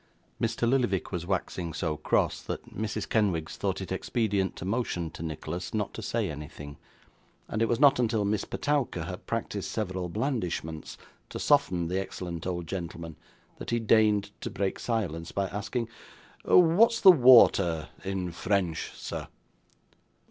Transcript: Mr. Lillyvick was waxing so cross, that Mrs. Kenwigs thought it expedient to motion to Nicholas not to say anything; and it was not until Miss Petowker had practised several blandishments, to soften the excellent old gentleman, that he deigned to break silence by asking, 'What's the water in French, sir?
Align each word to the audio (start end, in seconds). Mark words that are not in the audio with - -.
Mr. 0.41 0.67
Lillyvick 0.67 1.11
was 1.11 1.27
waxing 1.27 1.75
so 1.75 1.95
cross, 1.95 2.41
that 2.41 2.75
Mrs. 2.75 3.07
Kenwigs 3.07 3.55
thought 3.55 3.81
it 3.81 3.91
expedient 3.91 4.55
to 4.55 4.65
motion 4.65 5.11
to 5.11 5.21
Nicholas 5.21 5.75
not 5.75 5.93
to 5.93 6.01
say 6.01 6.27
anything; 6.31 6.77
and 7.47 7.61
it 7.61 7.67
was 7.67 7.79
not 7.79 7.99
until 7.99 8.25
Miss 8.25 8.43
Petowker 8.43 9.03
had 9.03 9.27
practised 9.27 9.69
several 9.69 10.09
blandishments, 10.09 10.97
to 11.29 11.37
soften 11.37 11.87
the 11.87 11.99
excellent 12.01 12.47
old 12.47 12.65
gentleman, 12.65 13.15
that 13.59 13.69
he 13.69 13.77
deigned 13.79 14.31
to 14.41 14.49
break 14.49 14.79
silence 14.79 15.31
by 15.31 15.45
asking, 15.49 15.87
'What's 16.45 16.99
the 16.99 17.11
water 17.11 17.89
in 18.03 18.31
French, 18.31 18.93
sir? 18.95 19.27